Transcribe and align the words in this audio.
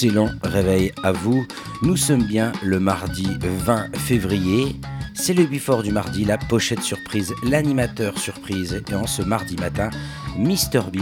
Excellent 0.00 0.30
réveil 0.44 0.92
à 1.02 1.10
vous. 1.10 1.44
Nous 1.82 1.96
sommes 1.96 2.22
bien 2.22 2.52
le 2.62 2.78
mardi 2.78 3.26
20 3.40 3.96
février. 3.96 4.76
C'est 5.12 5.34
le 5.34 5.44
before 5.44 5.82
du 5.82 5.90
mardi, 5.90 6.24
la 6.24 6.38
pochette 6.38 6.82
surprise, 6.82 7.34
l'animateur 7.42 8.16
surprise. 8.16 8.80
Et 8.88 8.94
en 8.94 9.08
ce 9.08 9.22
mardi 9.22 9.56
matin, 9.56 9.90
Mister 10.36 10.82
B 10.92 10.98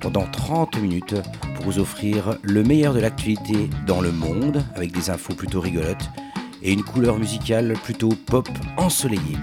pendant 0.00 0.24
30 0.24 0.78
minutes 0.78 1.14
pour 1.56 1.66
vous 1.66 1.78
offrir 1.78 2.38
le 2.40 2.62
meilleur 2.62 2.94
de 2.94 3.00
l'actualité 3.00 3.68
dans 3.86 4.00
le 4.00 4.12
monde 4.12 4.64
avec 4.76 4.92
des 4.92 5.10
infos 5.10 5.34
plutôt 5.34 5.60
rigolotes 5.60 6.08
et 6.62 6.72
une 6.72 6.84
couleur 6.84 7.18
musicale 7.18 7.74
plutôt 7.84 8.14
pop 8.24 8.48
ensoleillée. 8.78 9.36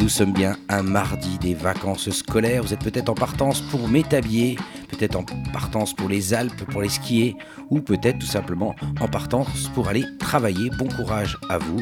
Nous 0.00 0.08
sommes 0.08 0.32
bien 0.32 0.56
un 0.68 0.82
mardi 0.82 1.36
des 1.38 1.52
vacances 1.52 2.10
scolaires. 2.10 2.62
Vous 2.62 2.72
êtes 2.72 2.82
peut-être 2.82 3.10
en 3.10 3.14
partance 3.14 3.60
pour 3.60 3.86
m'établir, 3.86 4.58
peut-être 5.00 5.16
en 5.16 5.24
partance 5.50 5.94
pour 5.94 6.10
les 6.10 6.34
Alpes, 6.34 6.64
pour 6.70 6.82
les 6.82 6.90
skier, 6.90 7.34
ou 7.70 7.80
peut-être 7.80 8.18
tout 8.18 8.26
simplement 8.26 8.76
en 9.00 9.08
partance 9.08 9.68
pour 9.68 9.88
aller 9.88 10.04
travailler. 10.18 10.68
Bon 10.76 10.88
courage 10.88 11.38
à 11.48 11.56
vous. 11.56 11.80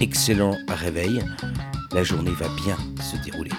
Excellent 0.00 0.54
réveil. 0.68 1.24
La 1.92 2.02
journée 2.04 2.30
va 2.32 2.46
bien 2.62 2.76
se 3.00 3.16
dérouler. 3.24 3.52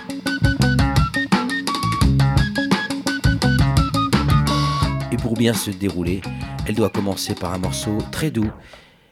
Et 5.11 5.17
pour 5.17 5.33
bien 5.33 5.55
se 5.55 5.71
dérouler, 5.71 6.21
elle 6.67 6.75
doit 6.75 6.91
commencer 6.91 7.33
par 7.33 7.51
un 7.51 7.57
morceau 7.57 7.97
très 8.11 8.29
doux 8.29 8.51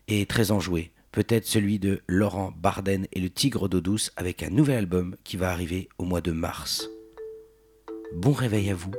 et 0.07 0.27
très 0.27 0.51
enjoué 0.51 0.91
peut-être 1.11 1.47
celui 1.47 1.79
de 1.79 2.01
Laurent 2.05 2.53
Barden 2.55 3.07
et 3.11 3.19
le 3.19 3.31
Tigre 3.31 3.67
d'eau 3.67 3.81
douce 3.81 4.11
avec 4.17 4.43
un 4.43 4.51
nouvel 4.51 4.77
album 4.77 5.15
qui 5.23 5.35
va 5.35 5.49
arriver 5.49 5.89
au 5.97 6.03
mois 6.03 6.21
de 6.21 6.31
mars. 6.31 6.87
Bon 8.13 8.33
réveil 8.33 8.69
à 8.69 8.75
vous. 8.75 8.91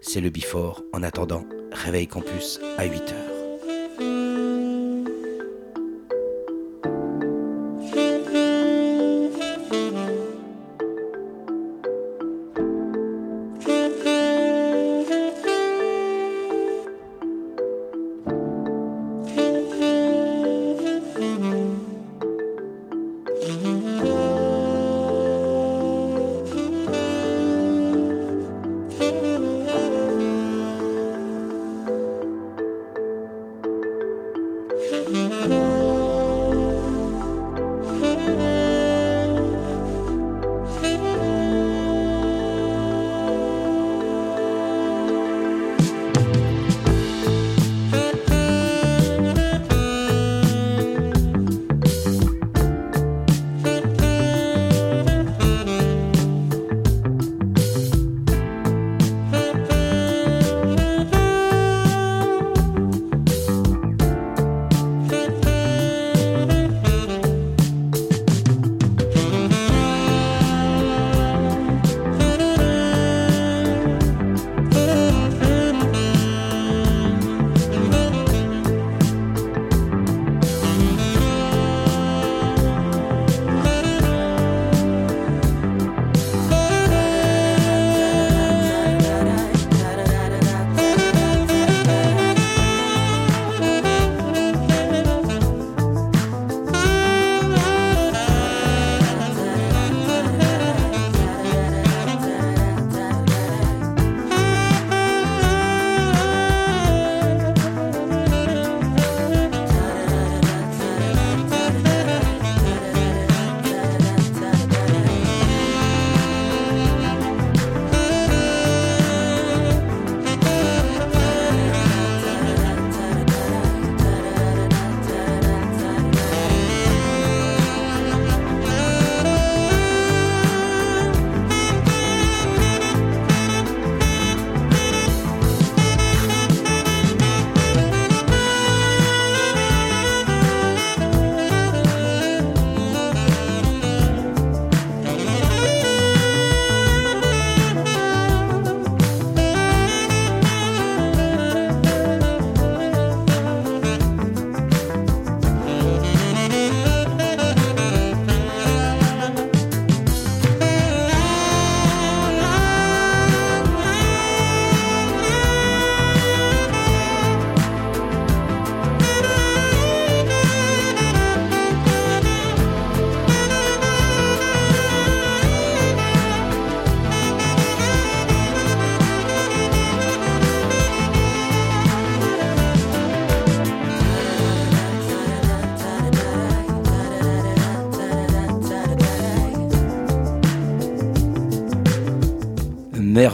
C'est 0.00 0.20
le 0.20 0.30
Before. 0.30 0.82
En 0.92 1.02
attendant, 1.02 1.44
Réveil 1.72 2.06
Campus 2.06 2.58
à 2.78 2.86
8h. 2.86 3.29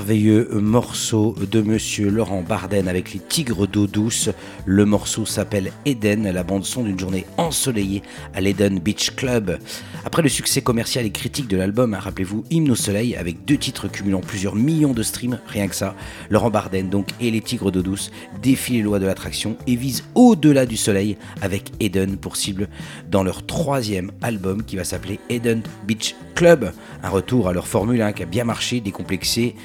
Merveilleux 0.06 0.48
morceau 0.52 1.34
de 1.50 1.60
monsieur 1.60 2.10
Laurent 2.10 2.42
Barden 2.42 2.86
avec 2.86 3.12
les 3.12 3.18
Tigres 3.18 3.66
d'eau 3.66 3.88
douce. 3.88 4.30
Le 4.64 4.84
morceau 4.84 5.26
s'appelle 5.26 5.72
Eden, 5.84 6.30
la 6.30 6.44
bande 6.44 6.64
son 6.64 6.84
d'une 6.84 6.96
journée 6.96 7.26
ensoleillée 7.38 8.02
à 8.32 8.40
l'Eden 8.40 8.78
Beach 8.78 9.16
Club. 9.16 9.58
Après 10.04 10.22
le 10.22 10.28
succès 10.28 10.62
commercial 10.62 11.04
et 11.06 11.10
critique 11.10 11.48
de 11.48 11.56
l'album, 11.56 11.92
hein, 11.92 11.98
rappelez-vous 11.98 12.44
Hymne 12.50 12.70
au 12.70 12.76
soleil 12.76 13.16
avec 13.16 13.44
deux 13.44 13.56
titres 13.56 13.88
cumulant 13.88 14.20
plusieurs 14.20 14.54
millions 14.54 14.92
de 14.92 15.02
streams, 15.02 15.40
rien 15.48 15.66
que 15.66 15.74
ça. 15.74 15.96
Laurent 16.30 16.50
Barden 16.50 16.88
donc 16.88 17.08
et 17.20 17.32
les 17.32 17.40
Tigres 17.40 17.72
d'eau 17.72 17.82
douce 17.82 18.12
défient 18.40 18.74
les 18.74 18.82
lois 18.82 19.00
de 19.00 19.06
l'attraction 19.06 19.56
et 19.66 19.74
visent 19.74 20.04
au-delà 20.14 20.66
du 20.66 20.76
soleil 20.76 21.16
avec 21.42 21.72
Eden 21.80 22.16
pour 22.16 22.36
cible 22.36 22.68
dans 23.10 23.24
leur 23.24 23.44
troisième 23.44 24.12
album 24.22 24.62
qui 24.62 24.76
va 24.76 24.84
s'appeler 24.84 25.18
Eden 25.30 25.62
Beach 25.84 26.14
Club. 26.36 26.70
Un 27.02 27.08
retour 27.08 27.48
à 27.48 27.52
leur 27.52 27.66
formule 27.66 28.02
hein, 28.02 28.12
qui 28.12 28.22
a 28.22 28.26
bien 28.26 28.44
marché, 28.44 28.80
décomplexé, 28.80 29.56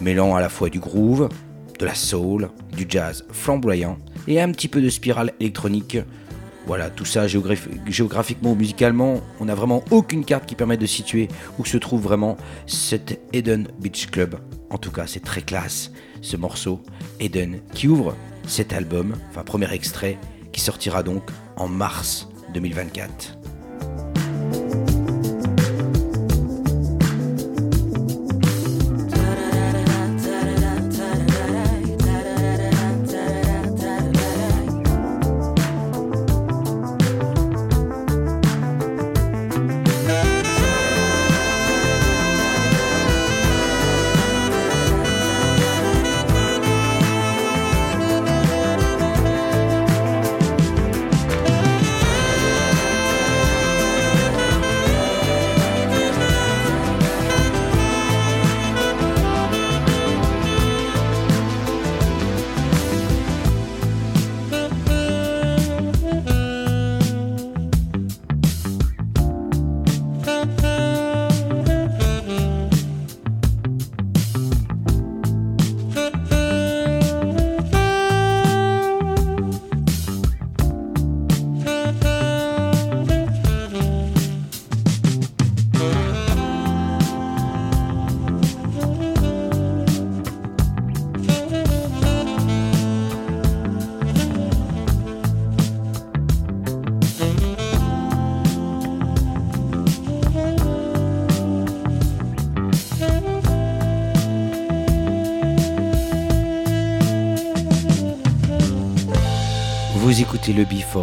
mêlant 0.00 0.34
à 0.34 0.40
la 0.40 0.48
fois 0.48 0.68
du 0.68 0.80
groove, 0.80 1.28
de 1.78 1.84
la 1.86 1.94
soul, 1.94 2.50
du 2.76 2.86
jazz 2.88 3.24
flamboyant 3.30 3.98
et 4.28 4.40
un 4.40 4.50
petit 4.52 4.68
peu 4.68 4.80
de 4.80 4.88
spirale 4.88 5.32
électronique. 5.40 5.98
Voilà, 6.66 6.90
tout 6.90 7.06
ça 7.06 7.26
géographiquement 7.26 8.52
ou 8.52 8.54
musicalement, 8.54 9.20
on 9.40 9.46
n'a 9.46 9.54
vraiment 9.54 9.82
aucune 9.90 10.24
carte 10.24 10.46
qui 10.46 10.54
permet 10.54 10.76
de 10.76 10.86
situer 10.86 11.28
où 11.58 11.64
se 11.64 11.78
trouve 11.78 12.02
vraiment 12.02 12.36
cet 12.66 13.18
Eden 13.32 13.68
Beach 13.80 14.08
Club. 14.10 14.36
En 14.68 14.78
tout 14.78 14.92
cas, 14.92 15.06
c'est 15.06 15.24
très 15.24 15.42
classe, 15.42 15.90
ce 16.20 16.36
morceau 16.36 16.80
Eden 17.18 17.60
qui 17.74 17.88
ouvre 17.88 18.14
cet 18.46 18.72
album, 18.72 19.16
enfin 19.30 19.42
premier 19.42 19.72
extrait, 19.72 20.18
qui 20.52 20.60
sortira 20.60 21.02
donc 21.02 21.22
en 21.56 21.66
mars 21.66 22.28
2024. 22.54 23.39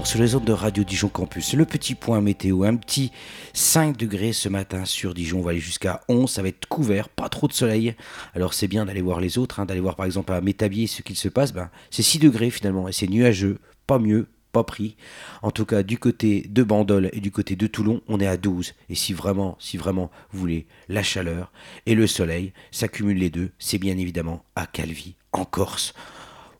Sur 0.04 0.19
les 0.19 0.36
ondes 0.36 0.44
de 0.44 0.51
Radio 0.51 0.84
Dijon 0.84 1.07
Campus. 1.07 1.54
Le 1.54 1.63
petit 1.63 1.95
point 1.95 2.19
météo, 2.19 2.63
un 2.63 2.75
petit 2.75 3.13
5 3.54 3.95
degrés 3.95 4.34
ce 4.34 4.50
matin 4.50 4.84
sur 4.84 5.13
Dijon. 5.13 5.39
On 5.39 5.42
va 5.42 5.51
aller 5.51 5.62
jusqu'à 5.62 6.01
11. 6.10 6.30
Ça 6.30 6.42
va 6.42 6.50
être 6.50 6.68
couvert, 6.68 7.07
pas 7.07 7.30
trop 7.30 7.48
de 7.48 7.54
soleil. 7.54 7.95
Alors 8.36 8.54
c'est 8.54 8.68
bien 8.68 8.86
d'aller 8.86 9.01
voir 9.01 9.22
les 9.22 9.38
autres, 9.38 9.62
hein, 9.62 9.66
d'aller 9.66 9.80
voir 9.80 9.95
par 9.95 10.06
exemple 10.06 10.34
à 10.34 10.42
Métabier 10.42 10.88
ce 10.88 11.01
qu'il 11.04 11.16
se 11.16 11.30
passe. 11.30 11.54
Ben, 11.54 11.69
c'est 11.89 12.04
6 12.04 12.19
degrés 12.19 12.50
finalement 12.50 12.89
et 12.89 12.92
c'est 12.92 13.07
nuageux, 13.07 13.60
pas 13.86 13.98
mieux. 13.98 14.28
Pas 14.51 14.63
pris. 14.63 14.95
En 15.42 15.51
tout 15.51 15.66
cas, 15.66 15.84
du 15.84 16.00
côté 16.00 16.45
de 16.50 16.63
Bandol 16.63 17.10
et 17.13 17.19
du 17.19 17.31
côté 17.31 17.56
de 17.56 17.68
Toulon, 17.68 18.01
on 18.07 18.19
est 18.19 18.28
à 18.28 18.38
12. 18.38 18.74
Et 18.90 18.95
si 18.95 19.13
vraiment, 19.13 19.56
si 19.60 19.78
vraiment 19.78 20.10
vous 20.31 20.40
voulez 20.40 20.66
la 20.90 21.04
chaleur 21.04 21.51
et 21.86 21.95
le 21.95 22.07
soleil, 22.07 22.54
s'accumulent 22.72 23.19
les 23.19 23.30
deux, 23.30 23.51
c'est 23.60 23.78
bien 23.78 23.98
évidemment 23.98 24.44
à 24.56 24.66
Calvi, 24.66 25.16
en 25.31 25.45
Corse. 25.45 25.94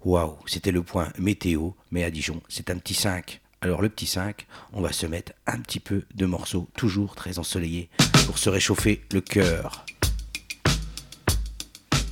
Waouh, 0.08 0.38
c'était 0.46 0.72
le 0.72 0.84
point 0.84 1.12
météo, 1.20 1.72
mais 1.92 2.06
à 2.06 2.10
Dijon, 2.10 2.42
c'est 2.48 2.70
un 2.70 2.78
petit 2.78 2.94
5. 2.94 3.42
Alors 3.60 3.82
le 3.82 3.90
petit 3.90 4.06
5, 4.06 4.48
on 4.72 4.80
va 4.80 4.94
se 4.94 5.06
mettre 5.06 5.34
un 5.46 5.60
petit 5.60 5.82
peu 5.82 6.04
de 6.16 6.26
morceaux, 6.26 6.70
toujours 6.78 7.14
très 7.14 7.40
ensoleillés, 7.40 7.90
pour 8.26 8.38
se 8.38 8.50
réchauffer 8.50 9.04
le 9.12 9.20
cœur. 9.20 9.86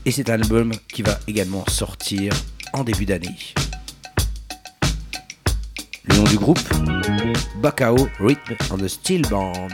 Et 0.03 0.11
c'est 0.11 0.29
un 0.29 0.33
album 0.33 0.73
qui 0.89 1.03
va 1.03 1.17
également 1.25 1.63
sortir 1.69 2.33
en 2.73 2.83
début 2.83 3.05
d'année. 3.05 3.37
Le 6.03 6.17
nom 6.17 6.25
du 6.25 6.37
groupe? 6.37 6.59
Bacao 7.61 8.09
Rhythm 8.19 8.57
on 8.71 8.77
the 8.77 8.89
Steel 8.89 9.21
Band. 9.29 9.69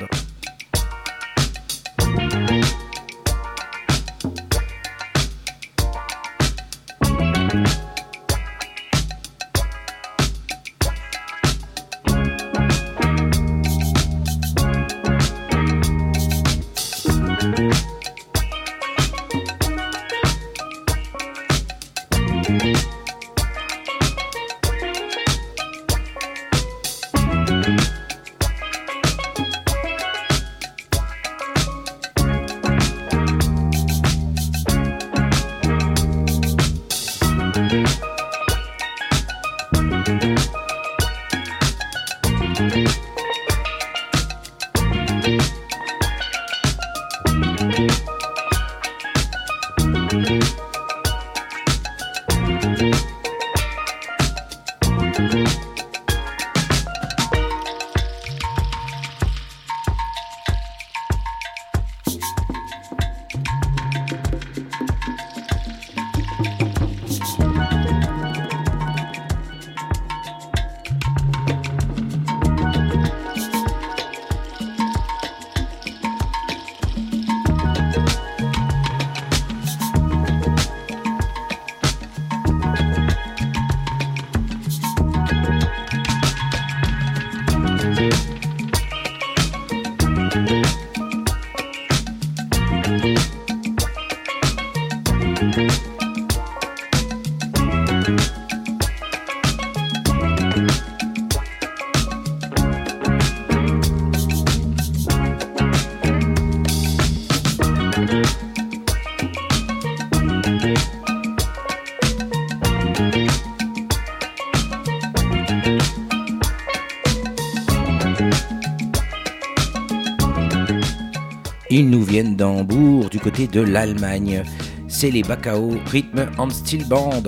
Côté 123.22 123.48
de 123.48 123.62
l'Allemagne. 123.62 124.44
C'est 124.88 125.12
les 125.12 125.22
Bacao 125.22 125.75
Rhythm 125.92 126.30
and 126.38 126.50
Steel 126.50 126.88
Band. 126.88 127.24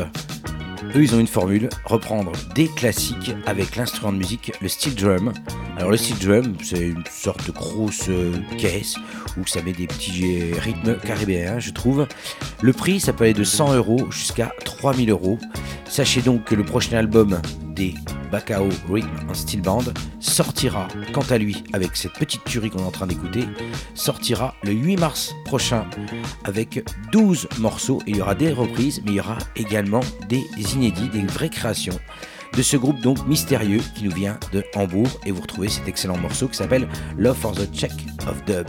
Eux, 0.96 1.04
ils 1.04 1.16
ont 1.16 1.20
une 1.20 1.28
formule, 1.28 1.70
reprendre 1.86 2.32
des 2.56 2.68
classiques 2.68 3.32
avec 3.46 3.76
l'instrument 3.76 4.12
de 4.12 4.18
musique, 4.18 4.52
le 4.62 4.68
steel 4.68 4.96
drum. 4.96 5.34
Alors 5.78 5.92
le 5.92 5.98
steel 5.98 6.18
drum, 6.20 6.56
c'est 6.62 6.90
une 6.90 7.04
sorte 7.10 7.48
de 7.48 7.52
grosse 7.52 8.10
euh, 8.10 8.34
caisse 8.58 8.96
où 9.38 9.48
ça 9.48 9.62
met 9.62 9.72
des 9.72 9.88
petits 9.88 10.54
rythmes 10.54 10.98
caribéens, 10.98 11.60
je 11.60 11.72
trouve. 11.72 12.08
Le 12.62 12.74
prix, 12.74 13.00
ça 13.00 13.14
peut 13.14 13.24
aller 13.24 13.34
de 13.34 13.44
100 13.44 13.74
euros 13.76 14.12
jusqu'à 14.12 14.52
3000 14.66 15.10
euros. 15.10 15.40
Sachez 15.88 16.22
donc 16.22 16.44
que 16.44 16.56
le 16.56 16.64
prochain 16.64 16.98
album 16.98 17.40
des 17.74 17.96
Bacao 18.32 18.70
Rhythm 18.90 19.10
en 19.30 19.34
Steel 19.34 19.62
Band, 19.62 19.84
sortira, 20.20 20.88
quant 21.14 21.26
à 21.30 21.38
lui, 21.38 21.64
avec 21.74 21.96
cette 21.96 22.14
petite 22.14 22.44
tuerie 22.44 22.70
qu'on 22.70 22.80
est 22.80 22.84
en 22.84 22.92
train 22.92 23.08
d'écouter, 23.08 23.46
sortira 23.94 24.56
le 24.64 24.72
8 24.72 24.98
mars 24.98 25.36
prochain 25.46 25.86
avec 26.44 26.84
12 27.12 27.48
morceaux. 27.60 28.02
Il 28.08 28.18
y 28.18 28.22
aura 28.22 28.36
des 28.36 28.52
reprises, 28.52 29.02
mais 29.06 29.12
il 29.12 29.16
y 29.16 29.20
aura 29.20 29.38
également 29.56 30.02
des 30.30 30.46
inédits, 30.74 31.10
des 31.10 31.26
vraies 31.26 31.50
créations 31.50 32.00
de 32.56 32.62
ce 32.62 32.78
groupe 32.78 33.00
donc 33.02 33.26
mystérieux 33.28 33.82
qui 33.96 34.04
nous 34.04 34.12
vient 34.12 34.38
de 34.52 34.64
Hambourg 34.76 35.10
et 35.26 35.32
vous 35.32 35.42
retrouvez 35.42 35.70
cet 35.70 35.88
excellent 35.88 36.18
morceau 36.18 36.48
qui 36.48 36.58
s'appelle 36.58 36.88
Love 37.18 37.38
for 37.38 37.54
the 37.54 37.72
Check 37.74 37.92
of 38.28 38.44
Dub. 38.46 38.68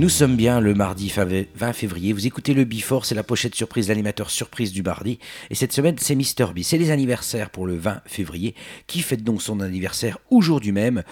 Nous 0.00 0.08
sommes 0.08 0.34
bien 0.34 0.60
le 0.60 0.72
mardi 0.72 1.12
20 1.54 1.74
février. 1.74 2.14
Vous 2.14 2.26
écoutez 2.26 2.54
le 2.54 2.64
Before, 2.64 3.04
c'est 3.04 3.14
la 3.14 3.22
pochette 3.22 3.54
surprise, 3.54 3.90
l'animateur 3.90 4.30
surprise 4.30 4.72
du 4.72 4.82
mardi. 4.82 5.18
Et 5.50 5.54
cette 5.54 5.74
semaine, 5.74 5.96
c'est 5.98 6.14
Mister 6.14 6.46
B. 6.56 6.60
C'est 6.62 6.78
les 6.78 6.90
anniversaires 6.90 7.50
pour 7.50 7.66
le 7.66 7.76
20 7.76 8.00
février. 8.06 8.54
Qui 8.86 9.02
fête 9.02 9.22
donc 9.22 9.42
son 9.42 9.60
anniversaire 9.60 10.16
aujourd'hui 10.30 10.72
même? 10.72 11.02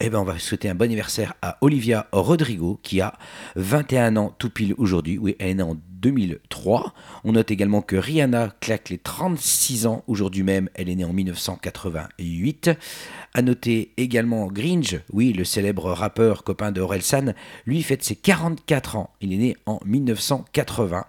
Eh 0.00 0.08
bien, 0.08 0.20
on 0.20 0.24
va 0.24 0.38
souhaiter 0.38 0.70
un 0.70 0.74
bon 0.74 0.84
anniversaire 0.84 1.34
à 1.42 1.58
Olivia 1.60 2.08
Rodrigo, 2.10 2.80
qui 2.82 3.02
a 3.02 3.18
21 3.56 4.16
ans 4.16 4.34
tout 4.38 4.48
pile 4.48 4.74
aujourd'hui. 4.78 5.18
Oui, 5.18 5.36
elle 5.38 5.60
est 5.60 5.62
en 5.62 5.76
2003. 6.00 6.94
On 7.24 7.32
note 7.32 7.50
également 7.50 7.82
que 7.82 7.96
Rihanna 7.96 8.54
claque 8.60 8.90
les 8.90 8.98
36 8.98 9.86
ans 9.86 10.04
aujourd'hui 10.06 10.42
même. 10.42 10.68
Elle 10.74 10.88
est 10.88 10.94
née 10.94 11.04
en 11.04 11.12
1988. 11.12 12.70
À 13.34 13.42
noter 13.42 13.92
également 13.96 14.46
Gringe, 14.46 15.00
oui, 15.12 15.32
le 15.32 15.44
célèbre 15.44 15.90
rappeur 15.92 16.44
copain 16.44 16.72
de 16.72 16.80
Orelsan, 16.80 17.34
lui 17.66 17.82
fête 17.82 18.02
ses 18.02 18.16
44 18.16 18.96
ans. 18.96 19.10
Il 19.20 19.32
est 19.32 19.38
né 19.38 19.56
en 19.66 19.80
1980. 19.84 21.04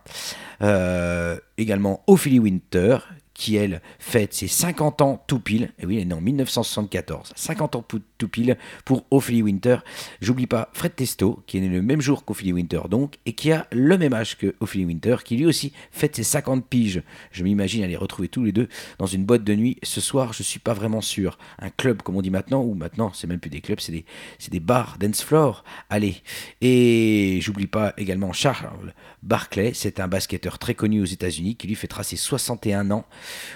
Euh, 0.61 1.37
également 1.57 2.03
Ophélie 2.07 2.39
Winter, 2.39 2.97
qui 3.39 3.55
elle 3.55 3.81
fête 3.99 4.33
ses 4.33 4.49
50 4.49 5.01
ans 5.01 5.23
tout 5.25 5.39
pile. 5.39 5.71
Et 5.79 5.85
oui, 5.85 5.95
elle 5.95 6.01
est 6.01 6.05
née 6.05 6.13
en 6.13 6.19
1974. 6.19 7.31
50 7.35 7.75
ans 7.77 7.85
tout 8.17 8.27
pile 8.27 8.57
pour 8.83 9.05
Ophélie 9.11 9.41
Winter. 9.41 9.77
J'oublie 10.19 10.45
pas 10.45 10.69
Fred 10.73 10.93
Testo, 10.93 11.41
qui 11.47 11.57
est 11.57 11.61
né 11.61 11.69
le 11.69 11.81
même 11.81 12.01
jour 12.01 12.25
qu'Ophélie 12.25 12.51
Winter 12.51 12.81
donc, 12.89 13.15
et 13.25 13.31
qui 13.31 13.53
a 13.53 13.65
le 13.71 13.97
même 13.97 14.13
âge 14.13 14.37
que 14.37 14.55
Ophélie 14.59 14.83
Winter, 14.83 15.15
qui 15.23 15.37
lui 15.37 15.45
aussi 15.45 15.71
fête 15.89 16.17
ses 16.17 16.23
50 16.23 16.67
piges. 16.67 17.01
Je 17.31 17.45
m'imagine 17.45 17.81
aller 17.81 17.95
retrouver 17.95 18.27
tous 18.27 18.43
les 18.43 18.51
deux 18.51 18.67
dans 18.97 19.05
une 19.05 19.23
boîte 19.23 19.45
de 19.45 19.55
nuit 19.55 19.77
ce 19.83 20.01
soir, 20.01 20.33
je 20.33 20.43
suis 20.43 20.59
pas 20.59 20.73
vraiment 20.73 20.99
sûr. 20.99 21.37
Un 21.59 21.69
club, 21.69 22.01
comme 22.01 22.17
on 22.17 22.21
dit 22.21 22.31
maintenant, 22.31 22.61
ou 22.61 22.73
maintenant, 22.73 23.13
c'est 23.13 23.27
même 23.27 23.39
plus 23.39 23.49
des 23.49 23.61
clubs, 23.61 23.79
c'est 23.79 23.93
des, 23.93 24.05
des 24.51 24.59
bars, 24.59 24.97
dance 24.99 25.23
floor. 25.23 25.63
Allez. 25.89 26.17
Et 26.59 27.39
j'oublie 27.41 27.67
pas 27.67 27.93
également 27.97 28.33
Charles 28.33 28.93
Barclay, 29.23 29.71
c'est 29.73 30.01
un 30.01 30.09
basketteur 30.09 30.59
très 30.59 30.75
connu 30.75 31.01
aux 31.01 31.05
États-Unis, 31.05 31.55
qui 31.55 31.67
lui 31.67 31.75
fêtera 31.75 32.03
ses 32.03 32.17
61 32.17 32.91
ans. 32.91 33.05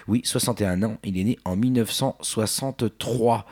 Oui, 0.07 0.21
61 0.23 0.83
ans, 0.83 0.97
il 1.03 1.17
est 1.17 1.23
né 1.23 1.39
en 1.45 1.55
1963. 1.55 3.45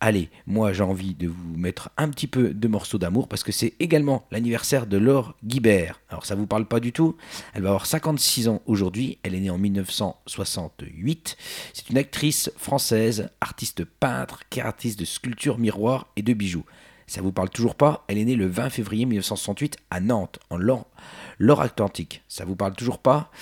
Allez, 0.00 0.30
moi 0.46 0.72
j'ai 0.72 0.84
envie 0.84 1.14
de 1.14 1.26
vous 1.26 1.56
mettre 1.56 1.90
un 1.96 2.08
petit 2.08 2.28
peu 2.28 2.54
de 2.54 2.68
morceaux 2.68 2.98
d'amour 2.98 3.26
parce 3.26 3.42
que 3.42 3.50
c'est 3.50 3.74
également 3.80 4.24
l'anniversaire 4.30 4.86
de 4.86 4.96
Laure 4.96 5.34
Guibert. 5.44 6.00
Alors 6.08 6.24
ça 6.24 6.36
vous 6.36 6.46
parle 6.46 6.66
pas 6.66 6.78
du 6.78 6.92
tout? 6.92 7.16
Elle 7.52 7.62
va 7.62 7.70
avoir 7.70 7.86
56 7.86 8.46
ans 8.46 8.62
aujourd'hui, 8.66 9.18
elle 9.24 9.34
est 9.34 9.40
née 9.40 9.50
en 9.50 9.58
1968. 9.58 11.36
C'est 11.74 11.90
une 11.90 11.98
actrice 11.98 12.52
française, 12.56 13.30
artiste 13.40 13.84
peintre, 13.84 14.44
artiste 14.62 15.00
de 15.00 15.04
sculpture 15.04 15.58
miroir 15.58 16.06
et 16.14 16.22
de 16.22 16.32
bijoux. 16.32 16.64
Ça 17.08 17.20
vous 17.20 17.32
parle 17.32 17.50
toujours 17.50 17.74
pas? 17.74 18.04
Elle 18.06 18.18
est 18.18 18.24
née 18.24 18.36
le 18.36 18.46
20 18.46 18.70
février 18.70 19.04
1968 19.04 19.78
à 19.90 19.98
Nantes, 19.98 20.38
en 20.50 20.58
Loire 20.58 21.60
Atlantique. 21.60 22.22
Ça 22.28 22.44
vous 22.44 22.54
parle 22.54 22.74
toujours 22.74 22.98
pas? 22.98 23.32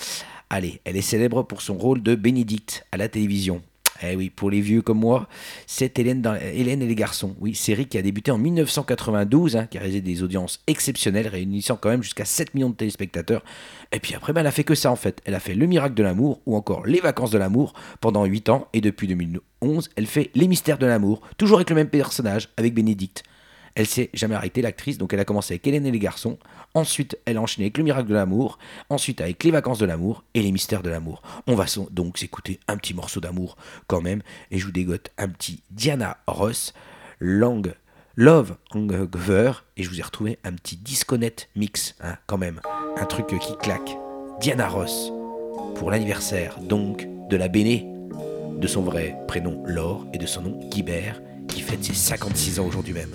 Allez, 0.49 0.79
elle 0.85 0.95
est 0.95 1.01
célèbre 1.01 1.43
pour 1.43 1.61
son 1.61 1.77
rôle 1.77 2.01
de 2.01 2.15
Bénédicte 2.15 2.85
à 2.93 2.97
la 2.97 3.09
télévision. 3.09 3.61
Eh 4.01 4.15
oui, 4.15 4.29
pour 4.29 4.49
les 4.49 4.61
vieux 4.61 4.81
comme 4.81 4.99
moi, 4.99 5.27
c'est 5.65 5.97
Hélène, 5.99 6.23
et 6.41 6.63
les 6.63 6.95
garçons. 6.95 7.35
Oui, 7.39 7.55
série 7.55 7.87
qui 7.87 7.97
a 7.97 8.01
débuté 8.01 8.31
en 8.31 8.37
1992, 8.37 9.57
hein, 9.57 9.65
qui 9.65 9.77
a 9.77 9.81
réalisé 9.81 10.01
des 10.01 10.23
audiences 10.23 10.61
exceptionnelles, 10.67 11.27
réunissant 11.27 11.75
quand 11.75 11.89
même 11.89 12.03
jusqu'à 12.03 12.23
7 12.23 12.53
millions 12.53 12.69
de 12.69 12.75
téléspectateurs. 12.75 13.43
Et 13.91 13.99
puis 13.99 14.13
après, 14.13 14.33
ben, 14.33 14.41
elle 14.41 14.47
a 14.47 14.51
fait 14.51 14.63
que 14.63 14.75
ça 14.75 14.91
en 14.91 14.95
fait. 14.95 15.21
Elle 15.25 15.35
a 15.35 15.39
fait 15.39 15.55
Le 15.55 15.65
Miracle 15.65 15.95
de 15.95 16.03
l'amour 16.03 16.41
ou 16.45 16.55
encore 16.55 16.85
Les 16.85 16.99
Vacances 16.99 17.31
de 17.31 17.37
l'amour 17.37 17.73
pendant 17.99 18.23
8 18.23 18.49
ans. 18.49 18.67
Et 18.73 18.81
depuis 18.81 19.07
2011, 19.07 19.89
elle 19.95 20.07
fait 20.07 20.29
Les 20.35 20.47
Mystères 20.47 20.77
de 20.77 20.85
l'amour, 20.85 21.21
toujours 21.37 21.57
avec 21.57 21.69
le 21.69 21.75
même 21.75 21.89
personnage, 21.89 22.49
avec 22.55 22.73
Bénédicte. 22.73 23.23
Elle 23.77 23.85
s'est 23.85 24.09
jamais 24.15 24.33
arrêtée, 24.33 24.63
l'actrice, 24.63 24.97
donc 24.97 25.13
elle 25.13 25.19
a 25.19 25.23
commencé 25.25 25.53
avec 25.53 25.67
Hélène 25.67 25.85
et 25.85 25.91
les 25.91 25.99
garçons. 25.99 26.39
Ensuite, 26.73 27.15
elle 27.25 27.37
a 27.37 27.41
enchaîné 27.43 27.65
avec 27.65 27.77
Le 27.77 27.83
miracle 27.83 28.09
de 28.09 28.15
l'amour. 28.15 28.57
Ensuite, 28.89 29.21
avec 29.21 29.43
Les 29.43 29.51
vacances 29.51 29.77
de 29.77 29.85
l'amour 29.85 30.23
et 30.33 30.41
Les 30.41 30.51
mystères 30.51 30.81
de 30.81 30.89
l'amour. 30.89 31.21
On 31.45 31.53
va 31.53 31.65
donc 31.91 32.17
s'écouter 32.17 32.59
un 32.67 32.75
petit 32.77 32.95
morceau 32.95 33.19
d'amour 33.19 33.55
quand 33.85 34.01
même. 34.01 34.23
Et 34.49 34.57
je 34.57 34.65
vous 34.65 34.71
dégote 34.71 35.11
un 35.19 35.27
petit 35.27 35.61
Diana 35.69 36.17
Ross, 36.25 36.73
Lang, 37.19 37.71
Love 38.15 38.57
Hangover. 38.71 39.51
Et 39.77 39.83
je 39.83 39.89
vous 39.89 39.99
ai 39.99 40.03
retrouvé 40.03 40.39
un 40.43 40.53
petit 40.53 40.77
disconnect 40.77 41.47
mix, 41.55 41.93
hein, 42.01 42.15
quand 42.25 42.39
même. 42.39 42.61
Un 42.97 43.05
truc 43.05 43.27
qui 43.27 43.57
claque. 43.57 43.95
Diana 44.41 44.67
Ross, 44.69 45.11
pour 45.75 45.91
l'anniversaire 45.91 46.57
donc 46.61 47.07
de 47.29 47.37
la 47.37 47.47
Béné, 47.47 47.85
de 48.57 48.65
son 48.65 48.81
vrai 48.81 49.15
prénom 49.27 49.63
Laure 49.67 50.07
et 50.13 50.17
de 50.17 50.25
son 50.25 50.41
nom 50.41 50.67
Guibert 50.71 51.21
qui 51.47 51.61
fête 51.61 51.83
ses 51.83 51.93
56 51.93 52.59
ans 52.59 52.65
aujourd'hui 52.65 52.93
même. 52.93 53.09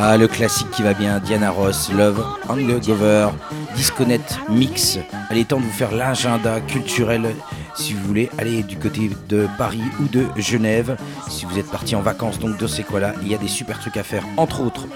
Ah, 0.00 0.16
le 0.16 0.28
classique 0.28 0.70
qui 0.70 0.84
va 0.84 0.94
bien, 0.94 1.18
Diana 1.18 1.50
Ross, 1.50 1.90
Love 1.92 2.24
Hangover, 2.48 3.30
Disconnect 3.74 4.38
Mix. 4.48 4.96
Allez, 5.28 5.44
temps 5.44 5.58
de 5.58 5.64
vous 5.64 5.72
faire 5.72 5.90
l'agenda 5.90 6.60
culturel 6.60 7.34
si 7.74 7.94
vous 7.94 8.06
voulez 8.06 8.30
aller 8.38 8.62
du 8.62 8.78
côté 8.78 9.10
de 9.28 9.48
Paris 9.58 9.82
ou 10.00 10.04
de 10.04 10.26
Genève. 10.36 10.96
Si 11.28 11.46
vous 11.46 11.58
êtes 11.58 11.68
parti 11.68 11.96
en 11.96 12.00
vacances, 12.00 12.38
donc 12.38 12.56
de 12.58 12.66
ces 12.68 12.84
quoi-là, 12.84 13.12
il 13.22 13.28
y 13.28 13.34
a 13.34 13.38
des 13.38 13.48
super 13.48 13.80
trucs 13.80 13.96
à 13.96 14.04
faire. 14.04 14.22
Entre 14.36 14.60
autres, 14.60 14.86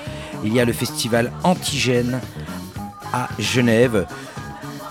il 0.45 0.55
y 0.55 0.61
a 0.61 0.65
le 0.65 0.73
festival 0.73 1.33
Antigène 1.43 2.21
à 3.13 3.29
Genève. 3.41 4.07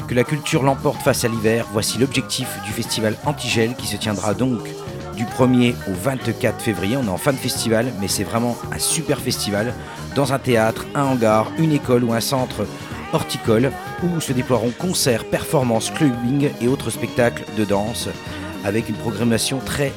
Que 0.09 0.13
la 0.13 0.25
culture 0.25 0.63
l'emporte 0.63 1.01
face 1.01 1.23
à 1.23 1.29
l'hiver, 1.29 1.67
voici 1.71 1.97
l'objectif 1.97 2.49
du 2.65 2.73
festival 2.73 3.15
Antigel 3.25 3.75
qui 3.75 3.87
se 3.87 3.95
tiendra 3.95 4.33
donc 4.33 4.59
du 5.15 5.23
1er 5.23 5.73
au 5.87 5.93
24 5.93 6.61
février. 6.61 6.97
On 6.97 7.05
est 7.05 7.09
en 7.09 7.17
fin 7.17 7.31
de 7.31 7.37
festival, 7.37 7.93
mais 8.01 8.07
c'est 8.07 8.23
vraiment 8.23 8.57
un 8.73 8.79
super 8.79 9.19
festival 9.19 9.73
dans 10.15 10.33
un 10.33 10.39
théâtre, 10.39 10.85
un 10.95 11.03
hangar, 11.03 11.51
une 11.57 11.71
école 11.71 12.03
ou 12.03 12.13
un 12.13 12.21
centre 12.21 12.65
horticole 13.13 13.71
où 14.03 14.19
se 14.19 14.33
déploieront 14.33 14.71
concerts, 14.71 15.25
performances, 15.25 15.91
clubbing 15.91 16.49
et 16.61 16.67
autres 16.67 16.89
spectacles 16.89 17.43
de 17.57 17.65
danse 17.65 18.09
avec 18.63 18.89
une 18.89 18.95
programmation 18.95 19.59
très 19.59 19.91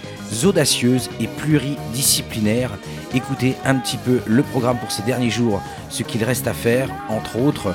audacieuse 0.45 1.11
et 1.21 1.29
pluridisciplinaire. 1.29 2.71
Écoutez 3.15 3.55
un 3.65 3.77
petit 3.77 3.99
peu 3.99 4.21
le 4.27 4.43
programme 4.43 4.79
pour 4.79 4.91
ces 4.91 5.03
derniers 5.03 5.31
jours, 5.31 5.63
ce 5.91 6.03
qu'il 6.03 6.25
reste 6.25 6.49
à 6.49 6.55
faire, 6.55 6.89
entre 7.09 7.39
autres. 7.39 7.75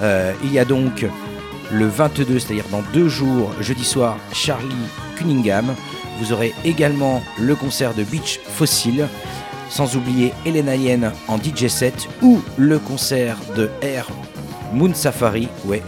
Euh, 0.00 0.32
il 0.44 0.52
y 0.52 0.58
a 0.58 0.64
donc 0.64 1.04
le 1.70 1.86
22, 1.86 2.38
c'est-à-dire 2.38 2.64
dans 2.70 2.82
deux 2.92 3.08
jours, 3.08 3.52
jeudi 3.60 3.84
soir, 3.84 4.16
Charlie 4.32 4.74
Cunningham. 5.16 5.74
Vous 6.20 6.32
aurez 6.32 6.54
également 6.64 7.22
le 7.38 7.54
concert 7.54 7.94
de 7.94 8.02
Beach 8.04 8.40
Fossil, 8.44 9.06
sans 9.68 9.96
oublier 9.96 10.32
Elena 10.46 10.76
Yen 10.76 11.12
en 11.28 11.36
DJ 11.38 11.68
set 11.68 12.08
ou 12.22 12.40
le 12.56 12.78
concert 12.78 13.36
de 13.56 13.70
Air 13.82 14.06
Moon 14.72 14.92
Safari, 14.94 15.48
ouais, 15.64 15.82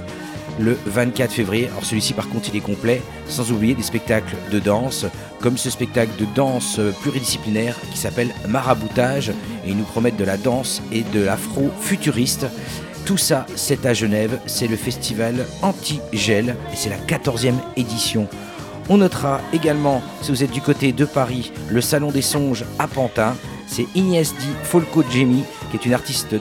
le 0.59 0.79
24 0.87 1.33
février. 1.33 1.69
Alors 1.69 1.85
celui-ci 1.85 2.13
par 2.13 2.29
contre 2.29 2.49
il 2.49 2.57
est 2.57 2.61
complet, 2.61 3.03
sans 3.29 3.51
oublier 3.53 3.75
des 3.75 3.83
spectacles 3.83 4.37
de 4.51 4.59
danse, 4.59 5.07
comme 5.41 5.59
ce 5.59 5.71
spectacle 5.71 6.13
de 6.19 6.27
danse 6.35 6.81
pluridisciplinaire 7.03 7.77
qui 7.91 7.99
s'appelle 7.99 8.35
Maraboutage, 8.49 9.31
et 9.65 9.71
ils 9.71 9.77
nous 9.77 9.85
promettent 9.85 10.17
de 10.17 10.25
la 10.25 10.37
danse 10.37 10.83
et 10.93 11.03
de 11.03 11.21
l'afro-futuriste. 11.21 12.47
Tout 13.07 13.17
ça, 13.17 13.47
c'est 13.57 13.87
à 13.87 13.95
Genève, 13.95 14.39
c'est 14.47 14.67
le 14.67 14.77
festival 14.77 15.47
Anti-Gel, 15.63 16.57
et 16.73 16.77
c'est 16.77 16.91
la 16.91 16.99
14e 16.99 17.55
édition. 17.77 18.29
On 18.91 18.99
notera 18.99 19.41
également, 19.53 20.03
si 20.21 20.31
vous 20.31 20.43
êtes 20.43 20.51
du 20.51 20.61
côté 20.61 20.93
de 20.93 21.05
Paris, 21.05 21.53
le 21.71 21.81
Salon 21.81 22.11
des 22.11 22.23
Songes 22.23 22.65
à 22.79 22.89
Pantin. 22.89 23.37
C'est 23.71 23.87
Inès 23.95 24.35
Di 24.35 24.49
Folco 24.65 25.05
Gemi, 25.09 25.45
qui 25.71 25.77
est 25.77 25.87
une 25.87 25.95
artiste 25.95 26.35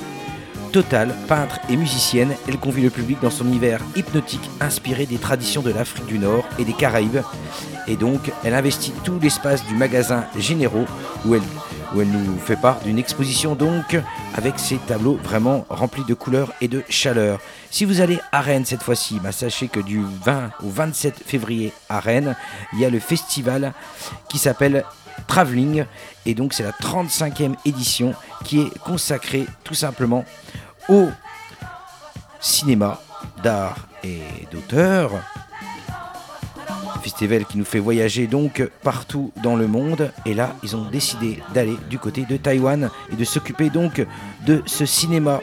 Total, 0.71 1.15
peintre 1.27 1.59
et 1.69 1.75
musicienne, 1.75 2.35
elle 2.47 2.59
convie 2.59 2.83
le 2.83 2.91
public 2.91 3.17
dans 3.21 3.31
son 3.31 3.45
univers 3.45 3.81
hypnotique 3.95 4.49
inspiré 4.59 5.07
des 5.07 5.17
traditions 5.17 5.63
de 5.63 5.71
l'Afrique 5.71 6.05
du 6.05 6.19
Nord 6.19 6.43
et 6.59 6.65
des 6.65 6.73
Caraïbes. 6.73 7.21
Et 7.87 7.95
donc, 7.95 8.31
elle 8.43 8.53
investit 8.53 8.93
tout 9.03 9.17
l'espace 9.19 9.65
du 9.65 9.73
magasin 9.73 10.25
Généraux 10.37 10.85
où 11.25 11.33
elle, 11.33 11.41
où 11.95 12.01
elle 12.01 12.11
nous 12.11 12.37
fait 12.37 12.55
part 12.55 12.79
d'une 12.81 12.99
exposition 12.99 13.55
donc 13.55 13.97
avec 14.35 14.59
ses 14.59 14.77
tableaux 14.77 15.17
vraiment 15.23 15.65
remplis 15.69 16.05
de 16.05 16.13
couleurs 16.13 16.53
et 16.61 16.67
de 16.67 16.83
chaleur. 16.87 17.39
Si 17.71 17.83
vous 17.83 17.99
allez 17.99 18.19
à 18.31 18.41
Rennes 18.41 18.65
cette 18.65 18.83
fois-ci, 18.83 19.19
bah, 19.19 19.31
sachez 19.31 19.69
que 19.69 19.79
du 19.79 20.03
20 20.23 20.51
au 20.63 20.69
27 20.69 21.23
février 21.25 21.73
à 21.89 21.99
Rennes, 21.99 22.35
il 22.73 22.79
y 22.79 22.85
a 22.85 22.91
le 22.91 22.99
festival 22.99 23.73
qui 24.27 24.37
s'appelle 24.37 24.85
Traveling 25.29 25.85
et 26.25 26.33
donc 26.33 26.53
c'est 26.53 26.63
la 26.63 26.71
35e 26.71 27.53
édition 27.63 28.15
qui 28.43 28.61
est 28.61 28.79
consacrée 28.79 29.45
tout 29.63 29.75
simplement 29.75 30.25
au 30.89 31.07
cinéma 32.39 32.99
d'art 33.43 33.87
et 34.03 34.21
d'auteur. 34.51 35.11
Festival 37.03 37.45
qui 37.45 37.59
nous 37.59 37.63
fait 37.63 37.79
voyager 37.79 38.25
donc 38.25 38.67
partout 38.83 39.31
dans 39.41 39.55
le 39.55 39.67
monde. 39.67 40.11
Et 40.25 40.33
là, 40.33 40.55
ils 40.63 40.75
ont 40.75 40.89
décidé 40.89 41.39
d'aller 41.53 41.77
du 41.89 41.99
côté 41.99 42.25
de 42.25 42.35
Taïwan 42.35 42.89
et 43.11 43.15
de 43.15 43.23
s'occuper 43.23 43.69
donc 43.69 44.05
de 44.45 44.63
ce 44.65 44.85
cinéma. 44.85 45.39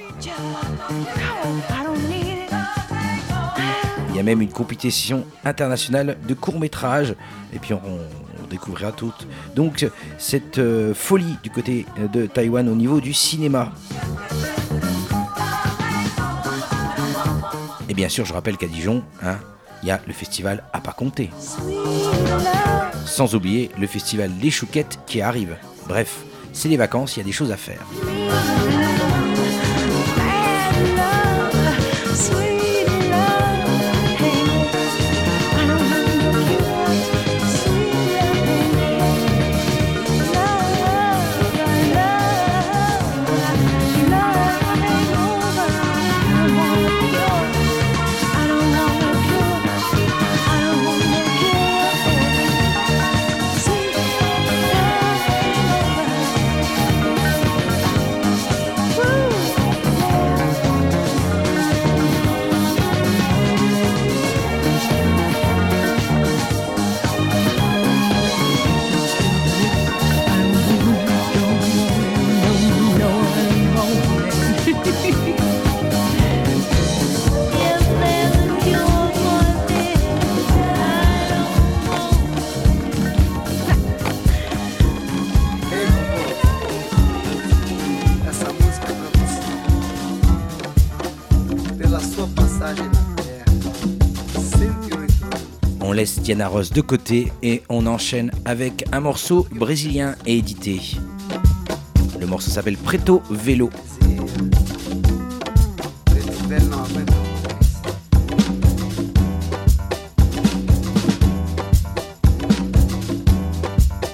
Il 4.10 4.16
y 4.16 4.18
a 4.18 4.22
même 4.22 4.42
une 4.42 4.52
compétition 4.52 5.24
internationale 5.44 6.18
de 6.26 6.34
court 6.34 6.58
métrage. 6.58 7.14
Et 7.54 7.58
puis 7.58 7.72
on, 7.72 8.00
on 8.46 8.50
découvrira 8.50 8.92
toute 8.92 9.26
donc 9.54 9.86
cette 10.18 10.58
euh, 10.58 10.94
folie 10.94 11.36
du 11.42 11.50
côté 11.50 11.86
de 12.12 12.26
Taïwan 12.26 12.68
au 12.68 12.74
niveau 12.74 13.00
du 13.00 13.12
cinéma. 13.12 13.72
Et 17.88 17.94
bien 17.94 18.08
sûr, 18.08 18.24
je 18.24 18.32
rappelle 18.32 18.56
qu'à 18.56 18.66
Dijon, 18.66 19.02
hein, 19.22 19.36
il 19.82 19.88
y 19.88 19.90
a 19.90 20.00
le 20.06 20.12
festival 20.12 20.64
à 20.72 20.80
pas 20.80 20.92
compter. 20.92 21.30
Sans 23.04 23.34
oublier 23.34 23.70
le 23.78 23.86
festival 23.86 24.30
Les 24.40 24.50
Chouquettes 24.50 24.98
qui 25.06 25.20
arrive. 25.20 25.56
Bref, 25.88 26.24
c'est 26.52 26.68
les 26.68 26.76
vacances, 26.76 27.16
il 27.16 27.20
y 27.20 27.22
a 27.22 27.24
des 27.24 27.32
choses 27.32 27.52
à 27.52 27.56
faire. 27.56 27.80
Diana 96.26 96.48
Ross 96.48 96.72
de 96.72 96.80
côté 96.80 97.30
et 97.44 97.62
on 97.68 97.86
enchaîne 97.86 98.32
avec 98.44 98.84
un 98.90 98.98
morceau 98.98 99.46
brésilien 99.52 100.16
et 100.26 100.36
édité. 100.38 100.80
Le 102.18 102.26
morceau 102.26 102.50
s'appelle 102.50 102.76
Preto 102.76 103.22
Vélo. 103.30 103.70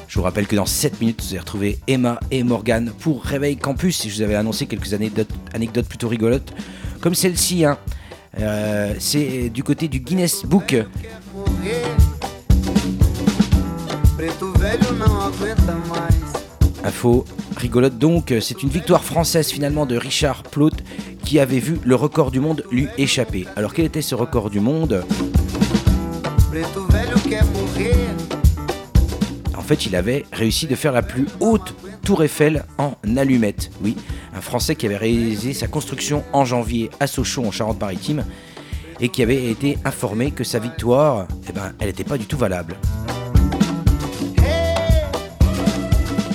Je 0.07 0.19
vous 0.19 0.23
rappelle 0.23 0.47
que 0.47 0.55
dans 0.55 0.67
7 0.67 1.01
minutes, 1.01 1.23
vous 1.23 1.31
allez 1.31 1.39
retrouver 1.39 1.79
Emma 1.87 2.21
et 2.31 2.43
Morgan 2.43 2.93
pour 2.99 3.25
Réveil 3.25 3.57
Campus. 3.57 4.07
Je 4.07 4.17
vous 4.17 4.21
avais 4.21 4.35
annoncé 4.35 4.67
quelques 4.67 4.93
anecdotes 4.93 5.89
plutôt 5.89 6.09
rigolotes, 6.09 6.53
comme 7.01 7.15
celle-ci. 7.15 7.65
Hein. 7.65 7.79
Euh, 8.39 8.95
c'est 8.99 9.49
du 9.49 9.63
côté 9.63 9.89
du 9.89 10.01
Guinness 10.01 10.45
Book. 10.45 10.77
Info 16.85 17.25
rigolote 17.57 17.99
donc, 17.99 18.33
c'est 18.41 18.63
une 18.63 18.69
victoire 18.69 19.03
française 19.03 19.51
finalement 19.51 19.85
de 19.85 19.97
Richard 19.97 20.45
Plot 20.45 20.71
qui 21.25 21.41
avait 21.41 21.59
vu 21.59 21.81
le 21.85 21.97
record 21.97 22.31
du 22.31 22.39
monde 22.39 22.65
lui 22.71 22.89
échapper. 22.99 23.47
Alors 23.57 23.75
quel 23.75 23.87
était 23.87 24.03
ce 24.03 24.15
record 24.15 24.51
du 24.51 24.61
monde? 24.61 25.05
En 29.57 29.63
fait, 29.63 29.87
il 29.87 29.97
avait 29.97 30.25
réussi 30.33 30.67
de 30.67 30.77
faire 30.77 30.93
la 30.93 31.03
plus 31.03 31.27
haute 31.41 31.75
tour 32.05 32.23
Eiffel 32.23 32.65
en 32.79 32.95
allumette. 33.17 33.71
Oui, 33.83 33.97
un 34.37 34.41
Français 34.41 34.77
qui 34.77 34.87
avait 34.87 34.97
réalisé 34.97 35.53
sa 35.53 35.67
construction 35.67 36.23
en 36.33 36.45
janvier 36.45 36.91
à 37.01 37.09
Sochaux 37.09 37.45
en 37.45 37.51
Charente-Maritime 37.51 38.25
et 39.01 39.09
qui 39.09 39.23
avait 39.23 39.51
été 39.51 39.79
informé 39.85 40.31
que 40.31 40.45
sa 40.45 40.61
victoire, 40.61 41.27
eh 41.49 41.53
ben, 41.53 41.73
elle 41.81 41.89
n'était 41.89 42.05
pas 42.05 42.19
du 42.19 42.27
tout 42.27 42.39
valable. 42.39 42.77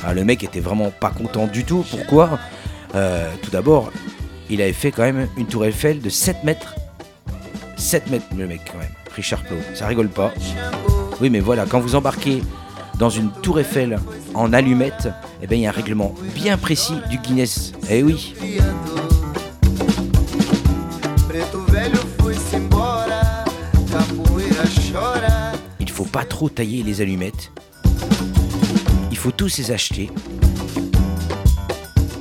Ah, 0.10 0.14
le 0.14 0.24
mec 0.24 0.42
était 0.42 0.62
vraiment 0.62 0.90
pas 0.90 1.10
content 1.10 1.48
du 1.48 1.66
tout. 1.66 1.84
Pourquoi 1.90 2.40
euh, 2.96 3.30
Tout 3.42 3.52
d'abord, 3.52 3.92
il 4.50 4.62
avait 4.62 4.72
fait 4.72 4.90
quand 4.90 5.04
même 5.04 5.28
une 5.36 5.48
tour 5.48 5.66
Eiffel 5.66 6.00
de 6.00 6.10
7 6.10 6.46
mètres. 6.46 6.76
7 7.76 8.10
mètres, 8.10 8.26
le 8.38 8.48
mec, 8.48 8.62
quand 8.72 8.78
même. 8.78 8.88
Richard 9.14 9.44
Plot, 9.44 9.58
ça 9.74 9.86
rigole 9.86 10.08
pas. 10.08 10.34
Oui, 11.20 11.30
mais 11.30 11.42
voilà, 11.42 11.66
quand 11.66 11.82
vous 11.82 11.96
embarquez 11.96 12.42
dans 12.98 13.10
une 13.10 13.32
tour 13.42 13.60
Eiffel 13.60 14.00
en 14.34 14.54
allumette, 14.54 15.10
eh 15.42 15.48
bien, 15.48 15.58
il 15.58 15.62
y 15.64 15.68
a 15.68 15.72
un 15.72 15.74
règlement 15.74 16.16
bien 16.34 16.58
précis 16.58 16.96
du 17.10 17.18
Guinness. 17.18 17.74
Eh 17.90 18.02
oui. 18.02 18.34
Il 25.82 25.90
faut 25.92 26.06
pas 26.06 26.24
trop 26.24 26.48
tailler 26.48 26.82
les 26.84 27.02
allumettes. 27.02 27.52
Tous 29.36 29.58
les 29.58 29.72
acheter. 29.72 30.10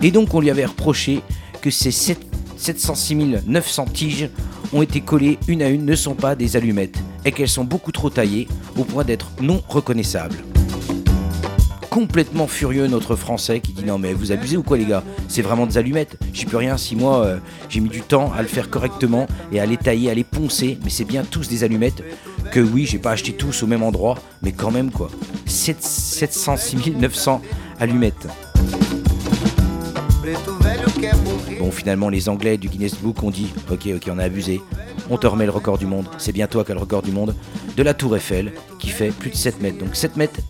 Et 0.02 0.10
donc 0.10 0.34
on 0.34 0.40
lui 0.40 0.50
avait 0.50 0.64
reproché 0.64 1.22
que 1.62 1.70
ces 1.70 1.90
706 1.90 3.14
900 3.46 3.84
tiges 3.92 4.28
ont 4.72 4.82
été 4.82 5.00
collées 5.00 5.38
une 5.46 5.62
à 5.62 5.68
une 5.68 5.84
ne 5.84 5.94
sont 5.94 6.14
pas 6.14 6.34
des 6.34 6.56
allumettes 6.56 6.98
et 7.24 7.32
qu'elles 7.32 7.48
sont 7.48 7.64
beaucoup 7.64 7.92
trop 7.92 8.10
taillées 8.10 8.48
au 8.76 8.84
point 8.84 9.04
d'être 9.04 9.30
non 9.40 9.62
reconnaissables 9.68 10.44
complètement 11.96 12.46
furieux 12.46 12.88
notre 12.88 13.16
français 13.16 13.60
qui 13.60 13.72
dit 13.72 13.82
non 13.82 13.96
mais 13.96 14.12
vous 14.12 14.30
abusez 14.30 14.58
ou 14.58 14.62
quoi 14.62 14.76
les 14.76 14.84
gars? 14.84 15.02
C'est 15.28 15.40
vraiment 15.40 15.64
des 15.66 15.78
allumettes. 15.78 16.18
J'y 16.34 16.44
peux 16.44 16.58
rien 16.58 16.76
si 16.76 16.94
moi 16.94 17.24
euh, 17.24 17.38
j'ai 17.70 17.80
mis 17.80 17.88
du 17.88 18.02
temps 18.02 18.34
à 18.36 18.42
le 18.42 18.48
faire 18.48 18.68
correctement 18.68 19.26
et 19.50 19.60
à 19.60 19.64
les 19.64 19.78
tailler, 19.78 20.10
à 20.10 20.14
les 20.14 20.22
poncer, 20.22 20.78
mais 20.84 20.90
c'est 20.90 21.06
bien 21.06 21.24
tous 21.24 21.48
des 21.48 21.64
allumettes 21.64 22.02
oui 22.60 22.86
j'ai 22.86 22.98
pas 22.98 23.12
acheté 23.12 23.32
tous 23.32 23.62
au 23.62 23.66
même 23.66 23.82
endroit, 23.82 24.16
mais 24.42 24.52
quand 24.52 24.70
même 24.70 24.90
quoi. 24.90 25.10
7, 25.46 25.82
706 25.82 26.92
900 26.92 27.42
allumettes. 27.78 28.26
Bon 31.58 31.70
finalement 31.70 32.08
les 32.08 32.28
Anglais 32.28 32.58
du 32.58 32.68
Guinness 32.68 32.94
Book 32.96 33.22
ont 33.22 33.30
dit 33.30 33.52
ok 33.70 33.88
ok 33.96 34.10
on 34.12 34.18
a 34.18 34.24
abusé, 34.24 34.60
on 35.10 35.16
te 35.16 35.26
remet 35.26 35.46
le 35.46 35.52
record 35.52 35.78
du 35.78 35.86
monde, 35.86 36.06
c'est 36.18 36.32
bien 36.32 36.46
toi 36.46 36.64
qui 36.64 36.72
as 36.72 36.74
le 36.74 36.80
record 36.80 37.02
du 37.02 37.12
monde, 37.12 37.34
de 37.76 37.82
la 37.82 37.94
tour 37.94 38.16
Eiffel 38.16 38.52
qui 38.78 38.88
fait 38.88 39.10
plus 39.10 39.30
de 39.30 39.36
7 39.36 39.60
mètres. 39.60 39.78
Donc 39.78 39.94
7 39.94 40.16
mètres 40.16 40.40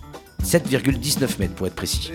7,19 0.47 1.40
mètres 1.40 1.55
pour 1.55 1.66
être 1.66 1.75
précis. 1.75 2.12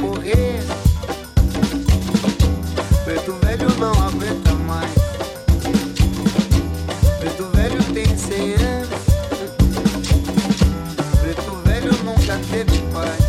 Morrer. 0.00 0.60
Preto 3.04 3.32
velho 3.42 3.68
não 3.78 3.92
aguenta 3.92 4.54
mais. 4.66 4.90
Preto 7.18 7.44
velho 7.54 7.82
tem 7.92 8.16
cem 8.16 8.54
anos. 8.54 8.88
Preto 11.20 11.62
velho 11.64 11.92
nunca 12.04 12.40
teve 12.50 12.78
paz. 12.92 13.24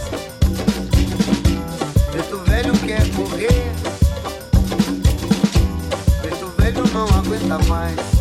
Preto 2.12 2.38
velho 2.47 2.73
quer 2.79 3.05
morrer. 3.13 3.71
Preto 6.21 6.53
velho 6.57 6.84
não 6.93 7.05
aguenta 7.05 7.60
mais. 7.67 8.20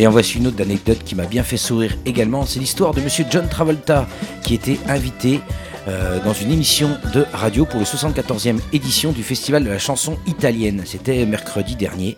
Et 0.00 0.06
en 0.06 0.12
voici 0.12 0.38
une 0.38 0.46
autre 0.46 0.62
anecdote 0.62 1.00
qui 1.04 1.16
m'a 1.16 1.26
bien 1.26 1.42
fait 1.42 1.56
sourire 1.56 1.96
également. 2.06 2.46
C'est 2.46 2.60
l'histoire 2.60 2.94
de 2.94 3.00
monsieur 3.00 3.24
John 3.28 3.48
Travolta 3.48 4.06
qui 4.44 4.54
était 4.54 4.78
invité 4.86 5.40
euh, 5.88 6.22
dans 6.24 6.32
une 6.32 6.52
émission 6.52 6.96
de 7.12 7.26
radio 7.32 7.64
pour 7.64 7.80
le 7.80 7.84
74e 7.84 8.60
édition 8.72 9.10
du 9.10 9.24
Festival 9.24 9.64
de 9.64 9.68
la 9.68 9.80
chanson 9.80 10.16
italienne. 10.28 10.82
C'était 10.84 11.26
mercredi 11.26 11.74
dernier. 11.74 12.16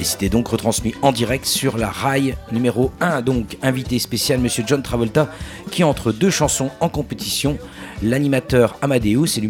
Et 0.00 0.04
c'était 0.04 0.28
donc 0.28 0.46
retransmis 0.46 0.94
en 1.02 1.10
direct 1.10 1.44
sur 1.44 1.76
la 1.76 1.90
RAI 1.90 2.36
numéro 2.52 2.92
1. 3.00 3.22
Donc, 3.22 3.58
invité 3.62 3.98
spécial, 3.98 4.38
monsieur 4.38 4.62
John 4.64 4.80
Travolta, 4.80 5.28
qui 5.72 5.82
entre 5.82 6.12
deux 6.12 6.30
chansons 6.30 6.70
en 6.78 6.88
compétition, 6.88 7.58
l'animateur 8.00 8.76
Amadeus 8.80 9.38
et 9.38 9.40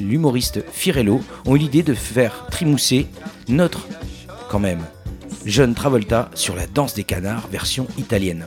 l'humoriste 0.00 0.64
Firello 0.72 1.20
ont 1.46 1.54
eu 1.54 1.60
l'idée 1.60 1.84
de 1.84 1.94
faire 1.94 2.46
trimousser 2.50 3.06
notre 3.46 3.86
même. 4.58 4.80
Jeune 5.44 5.74
Travolta 5.74 6.30
sur 6.34 6.56
la 6.56 6.66
danse 6.66 6.94
des 6.94 7.04
canards 7.04 7.48
version 7.48 7.86
italienne. 7.98 8.46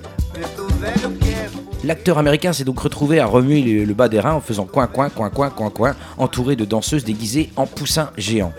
L'acteur 1.83 2.17
américain 2.17 2.53
s'est 2.53 2.63
donc 2.63 2.79
retrouvé 2.79 3.19
à 3.19 3.25
remuer 3.25 3.61
le, 3.85 3.93
bas 3.93 4.09
des 4.09 4.19
reins 4.19 4.33
en 4.33 4.41
faisant 4.41 4.65
coin 4.65 4.87
coin 4.87 5.09
coin 5.09 5.29
coin 5.29 5.49
coin 5.49 5.69
coin, 5.69 5.95
entouré 6.17 6.55
de 6.55 6.65
danseuses 6.65 7.03
déguisées 7.03 7.51
en 7.55 7.67
poussins 7.67 8.09
géants. 8.17 8.53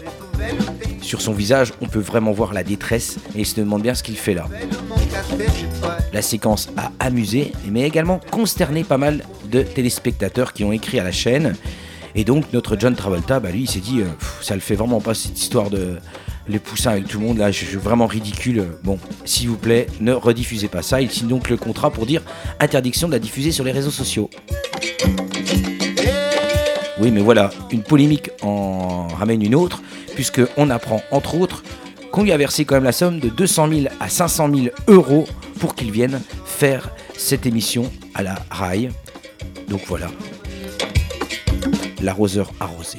Sur 1.02 1.20
son 1.20 1.32
visage, 1.32 1.72
on 1.80 1.87
peut 1.87 1.98
vraiment 1.98 2.32
voir 2.32 2.52
la 2.52 2.62
détresse 2.62 3.16
et 3.34 3.40
il 3.40 3.46
se 3.46 3.56
demande 3.56 3.82
bien 3.82 3.94
ce 3.94 4.02
qu'il 4.02 4.16
fait 4.16 4.34
là. 4.34 4.46
La 6.12 6.22
séquence 6.22 6.68
a 6.76 6.92
amusé, 7.00 7.52
mais 7.68 7.82
également 7.82 8.20
consterné 8.30 8.84
pas 8.84 8.98
mal 8.98 9.24
de 9.50 9.62
téléspectateurs 9.62 10.52
qui 10.52 10.64
ont 10.64 10.72
écrit 10.72 11.00
à 11.00 11.04
la 11.04 11.12
chaîne. 11.12 11.54
Et 12.14 12.24
donc 12.24 12.52
notre 12.52 12.78
John 12.78 12.94
Travolta, 12.94 13.40
bah 13.40 13.50
lui, 13.50 13.62
il 13.62 13.70
s'est 13.70 13.80
dit, 13.80 14.00
euh, 14.00 14.06
ça 14.40 14.54
le 14.54 14.61
fait 14.61 14.74
vraiment 14.74 15.00
pas 15.00 15.14
cette 15.14 15.40
histoire 15.40 15.70
de, 15.70 15.98
les 16.48 16.58
poussins 16.58 16.92
avec 16.92 17.06
tout 17.06 17.18
le 17.18 17.26
monde, 17.26 17.38
là, 17.38 17.50
je 17.50 17.64
suis 17.64 17.76
vraiment 17.76 18.06
ridicule. 18.06 18.64
Bon, 18.82 18.98
s'il 19.24 19.48
vous 19.48 19.56
plaît, 19.56 19.87
ne 20.00 20.12
rediffusez 20.12 20.68
pas 20.68 20.82
ça. 20.82 21.00
Il 21.00 21.11
signe 21.11 21.28
donc 21.28 21.50
le 21.50 21.56
contrat 21.56 21.90
pour 21.90 22.06
dire 22.06 22.22
interdiction 22.61 23.08
de 23.08 23.12
la 23.12 23.18
diffuser 23.18 23.52
sur 23.52 23.64
les 23.64 23.72
réseaux 23.72 23.90
sociaux. 23.90 24.30
Oui, 27.00 27.11
mais 27.12 27.20
voilà, 27.20 27.50
une 27.70 27.82
polémique 27.82 28.30
en 28.42 29.06
ramène 29.08 29.42
une 29.42 29.54
autre, 29.54 29.82
puisqu'on 30.14 30.70
apprend, 30.70 31.02
entre 31.12 31.37
autres, 31.37 31.62
qu'on 32.11 32.24
lui 32.24 32.32
a 32.32 32.37
versé 32.37 32.64
quand 32.64 32.74
même 32.74 32.84
la 32.84 32.92
somme 32.92 33.20
de 33.20 33.28
200 33.28 33.68
000 33.68 33.80
à 34.00 34.08
500 34.08 34.48
000 34.52 34.66
euros 34.88 35.26
pour 35.61 35.74
qu'il 35.74 35.92
vienne 35.92 36.20
faire 36.44 36.90
cette 37.16 37.46
émission 37.46 37.90
à 38.14 38.22
la 38.22 38.37
RAI. 38.50 38.88
Donc 39.68 39.82
voilà, 39.87 40.08
l'arroseur 42.00 42.52
arrosé. 42.58 42.98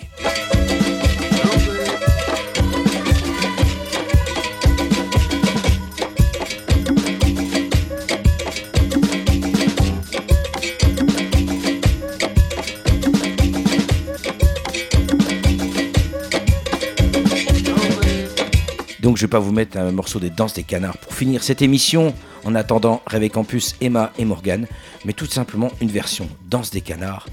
Donc 19.10 19.18
je 19.18 19.24
vais 19.24 19.28
pas 19.28 19.40
vous 19.40 19.52
mettre 19.52 19.76
un 19.76 19.92
morceau 19.92 20.20
des 20.20 20.30
danses 20.30 20.54
des 20.54 20.62
canards 20.62 21.00
pour 21.00 21.16
finir 21.16 21.42
cette 21.42 21.64
émission 21.64 22.14
en 22.46 22.54
attendant 22.54 23.02
Réveil 23.08 23.32
Campus, 23.32 23.76
Emma 23.82 24.14
et 24.20 24.24
Morgan, 24.24 24.68
mais 25.04 25.14
tout 25.14 25.26
simplement 25.26 25.72
une 25.82 25.90
version 25.90 26.30
danse 26.48 26.70
des 26.70 26.82
canards, 26.82 27.28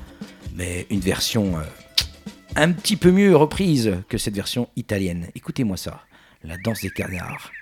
mais 0.55 0.87
une 0.89 1.01
version 1.01 1.59
euh, 1.59 1.61
un 2.57 2.73
petit 2.73 2.97
peu 2.97 3.11
mieux 3.11 3.37
reprise 3.37 3.93
que 4.09 4.17
cette 4.17 4.35
version 4.35 4.71
italienne. 4.77 5.27
Écoutez-moi 5.35 5.77
ça, 5.77 6.01
la 6.45 6.57
danse 6.57 6.81
des 6.81 6.89
canards. 6.89 7.53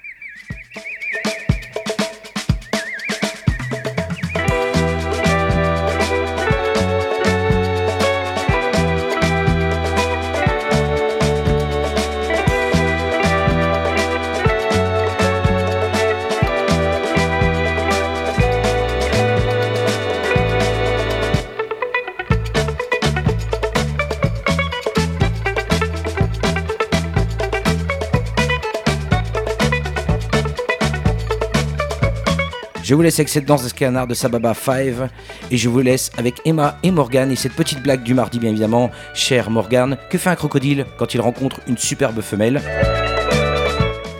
Je 32.84 32.94
vous 32.94 33.00
laisse 33.00 33.18
avec 33.18 33.30
cette 33.30 33.46
danse 33.46 33.64
de 33.64 34.06
de 34.06 34.12
Sababa 34.12 34.52
5 34.52 35.08
et 35.50 35.56
je 35.56 35.70
vous 35.70 35.80
laisse 35.80 36.10
avec 36.18 36.42
Emma 36.44 36.76
et 36.82 36.90
Morgan 36.90 37.30
et 37.32 37.36
cette 37.36 37.54
petite 37.54 37.82
blague 37.82 38.02
du 38.02 38.12
mardi 38.12 38.38
bien 38.38 38.50
évidemment. 38.50 38.90
Cher 39.14 39.48
Morgan, 39.48 39.96
que 40.10 40.18
fait 40.18 40.28
un 40.28 40.36
crocodile 40.36 40.84
quand 40.98 41.14
il 41.14 41.22
rencontre 41.22 41.60
une 41.66 41.78
superbe 41.78 42.20
femelle? 42.20 42.60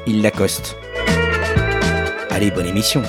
Il 0.07 0.23
l'accoste. 0.23 0.79
Allez, 2.31 2.51
bonne 2.51 2.67
émission. 2.67 3.03